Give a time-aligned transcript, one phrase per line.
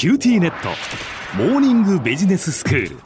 [0.00, 0.70] QTnet。
[1.36, 2.96] モーニングビジネススクール。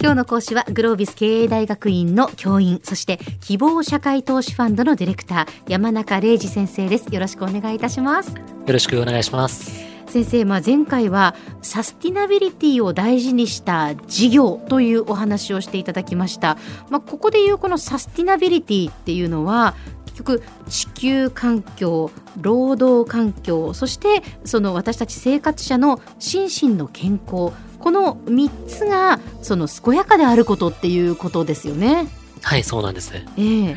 [0.00, 7.14] 今日の講師はグロービス経営大学院の教員そして KIBOW社会投資ファンドのディレクター山中礼二先生です。
[7.14, 8.34] よろしくお願いいたします。
[8.34, 9.92] よろしくお願いします。
[10.08, 16.58] 先生、まあ、前回はサスティナビリティを大事にした事業というお話をしていただきました、
[16.90, 19.74] まあ、ここでいうこのサスティナビリティっていうのは
[20.12, 32.06] 結局地球環境労働環境そしてその私たち生活者の心身の健康この3つがその健やかであることっていうことですよね。
[32.42, 33.76] はいそうなんです、えー、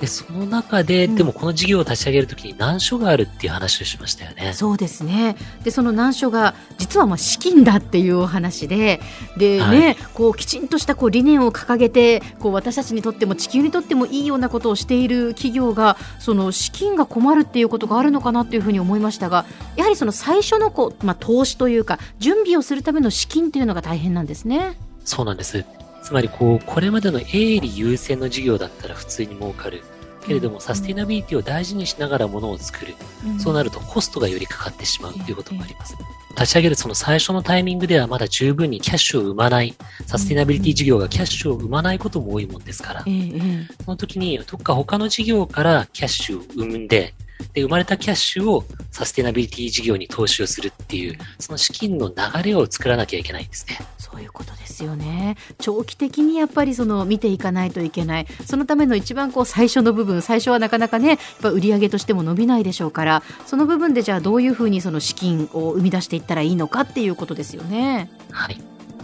[0.00, 4.52] で、その中で、うん、でもこの事業を立ち上げるときに難所があるっていう話をしましたよね。
[4.52, 5.36] そうですね。
[5.64, 9.00] で、その難所が実はまあ資金だっていうお話で、
[9.36, 24.76] で、はい、ね、こうきちんとしたこう理念を掲げて、こう私たちにとっても地球にとってもいいようなことをしている企業が、その資金が困るっていうことがあるのかなっていうふうに思いましたが、やはりその最初のこうまあ投資というか準備をするための資金というのが大変なんですね。
[25.04, 25.64] そうなんです。
[26.06, 29.82] つまりこう、これまでの営利優先の事業だったら普通に儲かる。
[30.26, 32.94] けれども、サスティナビリティを大事にしながらものを作る。
[33.38, 35.96] そうなるとコストがよりかかってしまうということもあります。
[36.38, 39.74] 立ち上げるその最初のタイミングではまだ十分にキャッシュを生まない、
[40.06, 47.14] サスティナビリティ事業がキャッシュを生まないことも多いもんですから、その時にどっか他の事業からキャッシュを生んで、
[47.52, 53.78] で、生まれたキャッシュをサステナビリティ事業に投資をするっていう、その資金の流れを作らなきゃいけないんですね。
[53.98, 55.36] そういうことですよね。
[55.58, 58.26] 長期的にやっぱりその見ていかないといけない。
[58.44, 68.10] そのための一番こう最初の部分、最初はなかなかね、やっぱ売上としても伸びないでしょうから、その部分でじゃあどういうふうにその資金を生み出していったらいいのかっていうことですよね。
[68.30, 68.60] はい。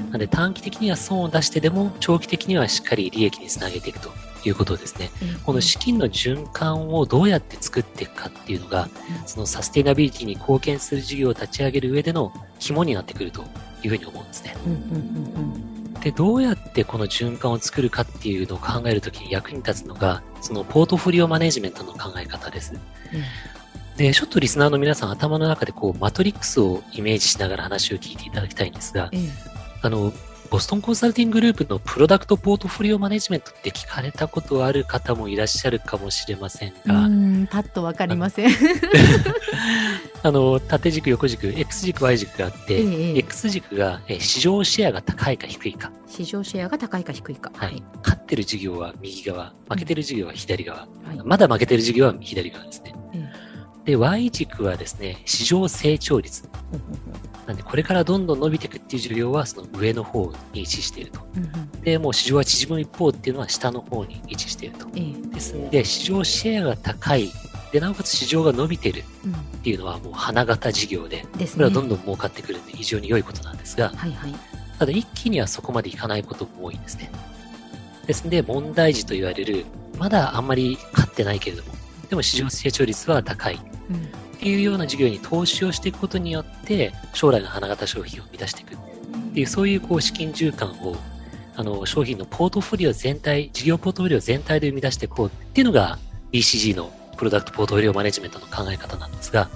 [0.06, 4.10] なので短期的には損を出してでも長期的にはしっかり利益につなげていくと
[4.44, 5.10] いうことですね。
[5.22, 8.88] うん、この資金の循環をどうやって作っていくかっていうのが、
[9.22, 13.44] うん、そのサスティナビリティに貢献する事業を立ち上げる上での肝になってくると
[13.82, 14.56] いうふうに思うんですね。
[16.02, 22.74] で、どうやってこの循環を作るかっていうのを考えるときに役に立つのが、そのポートフォリオマネジメントの考え方です。
[22.74, 22.80] うん
[23.96, 29.10] で、ちょっとリスナーの皆さん頭の中でこう、マトリックスをイメージしながら話を聞いていただきたいんですが、
[29.82, 30.12] あの、
[30.52, 37.06] ボストンコンサルティンググループのプロダクトポートフォリオマネジメントって聞かれたことある方もいらっしゃるかもしれませんが。
[37.06, 38.50] うん、パッとわかりません。
[38.50, 38.50] あ
[40.30, 45.90] の、縦軸、横軸、X 軸、Y 軸があって、ええ、X 軸がえ市場シェアが高いか低いか。
[46.06, 47.50] 市場シェアが高いか低いか。
[47.56, 47.82] はい。
[48.02, 50.86] 勝ってる事業は右側、負けてる事業は左側。
[51.04, 52.94] うんはい、まだ負けてる事業は左側ですね。
[53.84, 56.48] で、Y 軸はですね、市場成長率。
[57.46, 61.20] なんで、これからどんどん伸びていくっていう需要は、その上の方に位置していると。
[61.82, 64.86] で、もう市場は縮む一方っていうのは下の方に位置していると。
[64.94, 67.30] えー、ですんで、市場シェアが高い。
[67.72, 74.34] で、なおかつ市場が伸びてるっていうのはもう花形事業で、うん、これはどんどん儲かってくるんで非常に良いことなんですが、はいはい、
[74.78, 77.10] ただ一気にはそこまでいかないことも多いんですね。
[78.06, 79.64] ですんで、問題児と言われる、
[79.98, 81.72] まだあんまり勝ってないけれども、
[82.10, 83.58] でも市場成長率は高い。
[83.90, 88.76] うんっていうような事業に投資をしていくことによって、将来の花形商品を生み出していくっ
[89.34, 90.96] ていう、そういうこう資金循環を、
[91.54, 95.96] あの、商品のポートフォリオ全体、事業ポートフォリオ全体で生み出していこうっていうのが
[96.32, 99.48] BCG のプロダクトポートフォリオマネジメントの考え方なんですが、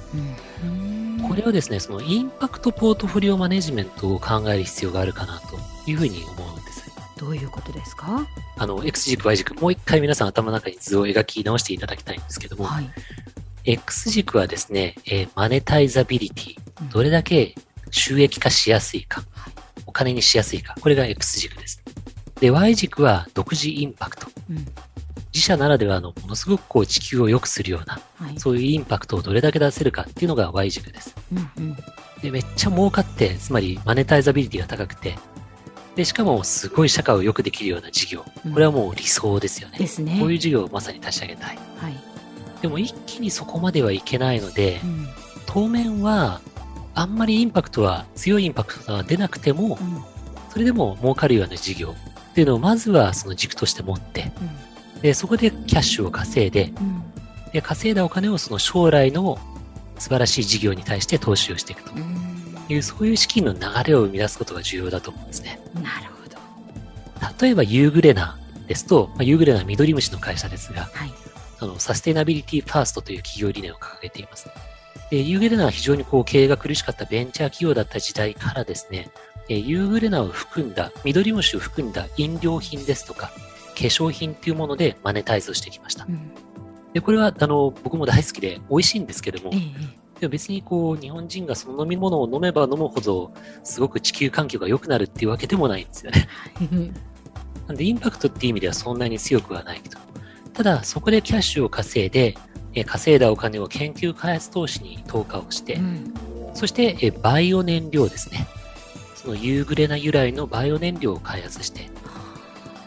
[1.29, 5.59] これをですね、そのインパクトポートフォリオマネジメントを考える必要があるかなと
[5.91, 6.91] いうふうに思うんです。
[7.17, 8.27] どういうことですか？
[8.59, 12.91] あの、X 軸、Y 軸、もう一回皆さん頭の中に図を描き直していただきたいんですけども、はい、
[13.65, 16.57] X 軸はですね、えー、マネタイザビリティ。
[16.93, 17.55] どれだけ
[17.91, 19.25] 収益化しやすいか。
[19.87, 20.75] お金にしやすいか。
[20.81, 21.83] これが X 軸です。
[22.39, 24.27] で、Y 軸は独自インパクト。
[24.51, 24.67] うん、
[25.37, 31.15] 自社ならではのものすごくこう地球を良くするような、はい、そういうインパクトをどれだけ出せるかっていうのが Y 軸です。
[31.31, 31.77] うんうん、
[32.23, 35.19] で、めっちゃ儲かって、つまりマネタイザビリティが高くて、
[35.95, 38.25] で、しかもすごい社会を良くできるような事業。
[38.51, 39.79] これはもう理想ですよね。
[39.79, 40.17] ですね。
[40.19, 41.59] こういう事業をまさに立ち上げたい。
[41.77, 41.95] はい。
[42.63, 45.07] でも一気にそこまではいけないので、うん、
[45.45, 46.41] 当面は
[46.95, 50.03] あんまりインパクトは、強いインパクトが出なくても、うん、
[50.49, 51.95] それでも儲かるような事業
[52.31, 54.76] っていうのをまずはその軸として持って、うん、
[55.07, 56.73] で、そこでキャッシュを稼いで、
[57.53, 59.39] で、稼いだお金をその将来の
[59.99, 61.93] 素晴らしい事業に対して投資をしていくと
[62.69, 65.61] いう、そういう資金の流れを生み出すことが重要だと思うんですね。
[65.75, 66.37] なるほど。
[67.41, 68.37] 例えばユーグレナ
[68.67, 71.13] ですと、まあ、ユーグレナは緑虫の会社ですが、はい、
[71.61, 74.49] あの、サステナビリティファーストという企業理念を掲げています。
[75.13, 79.09] で、ユーグレナは非常にこう経営が苦しかったベンチャー企業だった時代からですね、
[79.49, 83.31] ユーグレナを含んだ、緑虫を含んだ飲料品ですとか、
[83.77, 86.07] 化粧品っていうものでマネタイズをしてきました。
[86.09, 86.31] うん、
[86.95, 89.51] で、これは、あの、僕も大好きで美味しいんですけども、
[90.19, 93.33] でも別にこう、日本人がその飲み物を飲めば飲むほど、
[93.63, 96.29] すごく地球環境が良くなるっていうわけでもないんですよね。
[97.69, 99.99] なんで、インパクトっていう意味ではそんなに強くはないと。
[100.55, 102.35] ただ、そこでキャッシュを稼いで、
[102.73, 106.15] え稼いだお金を研究開発投資に投下をして、うん、
[106.55, 108.47] そしてえバイオ燃料ですね。
[109.15, 111.91] その夕暮れな由来のバイオ燃料を開発して、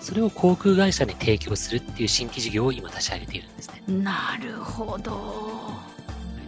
[0.09, 3.83] それを航空会社に提供するっていう新規事業を今立ち上げているんですね。
[3.87, 5.69] なるほど。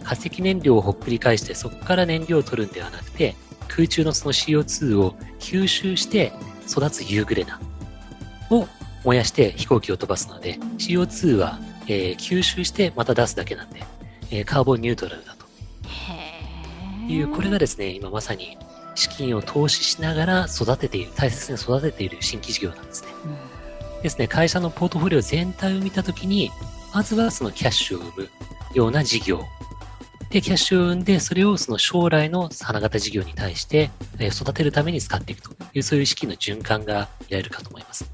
[0.02, 3.36] 化石燃料をほっくり返してそこから燃料を取るんではなくて、
[3.68, 6.32] 空中のその CO2 を吸収して
[6.68, 7.60] 育つ夕暮れな
[8.50, 8.66] を
[9.04, 13.84] 燃やして飛行機を飛ばすので、CO2 は、えー、吸収してまた出すだけなんで、
[14.32, 15.46] えー、カーボンニュートラルだと。
[17.08, 18.58] いう、これがですね、今まさに
[18.94, 23.08] 資金を投資しながら育てている、大切に育てている新規事業なんですね。
[23.96, 26.50] うん、ですね、会社のポートフォリオ全体を見たときに、
[26.94, 28.30] まずはそのキャッシュを生む
[28.74, 29.42] ような事業。
[30.30, 38.10] で、キャッシュを生んで、それをその将来の花形事業に対して、え育てるために使っていくという、そういう資金の循環が見られるかと思います。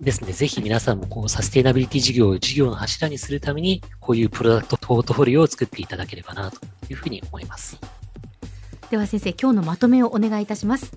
[0.00, 6.58] ですので、ぜひ皆さんもこうサステイナビリティ事業を事業の柱にするために、こういうプロダクトポートフォリオを作っていただければなと
[6.90, 7.78] いうふうに思います。
[8.94, 10.96] では先生、今日のまとめをお願いいたします。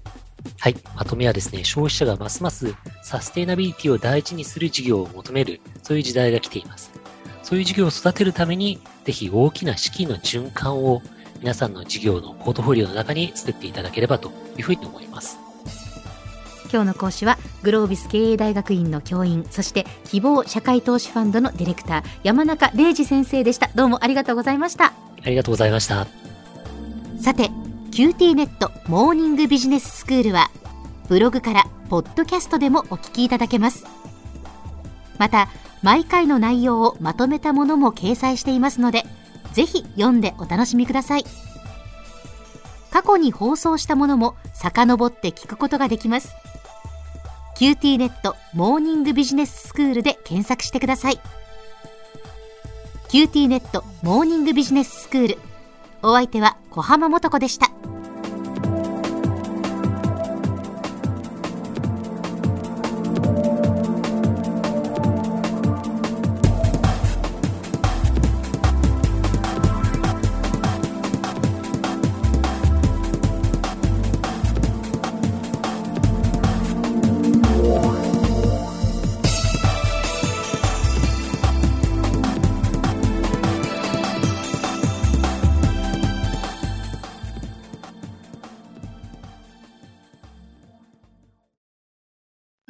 [0.60, 0.76] はい。
[0.96, 6.92] まとめはですね、消費者がますますサステイナビリティを大事にする事業を求める、そういう時代が来ています。
[7.42, 11.02] そういう事業を育てるために、ぜひ大きな資金の循環を
[11.40, 15.40] 皆さんの事業のポートフォリオの中に作っていただければというふうに思います。
[16.72, 24.88] 今日の講師はグロービス経営大学院の教員そして希望社会投資ファンドのディレクター山中礼二先生でしたどうもありがとうございました
[25.24, 26.08] ありがとうございました
[27.22, 27.50] さて
[27.98, 30.52] QT ネットモーニングビジネススクールは
[31.10, 33.86] ブログからポッドキャストでもお聞きいただけます。
[35.18, 35.48] また
[35.82, 39.04] 毎回の内容をまとめたものも掲載していますので
[39.52, 41.24] ぜひ読んでお楽しみください。
[42.92, 46.36] 過去に放送したものも遡って聞くことができます。
[47.58, 51.20] QT ネットモーニングビジネススクールで検索してください。
[53.10, 55.47] QT ネットモーニングビジネススクール
[56.02, 57.72] お相手は小浜もとこでした。